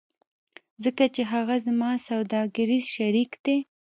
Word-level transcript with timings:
ځکه 0.83 1.03
چې 1.15 1.21
هغه 1.33 1.55
زما 1.65 1.91
سوداګریز 2.07 2.85
شریک 2.95 3.31
دی 3.45 3.57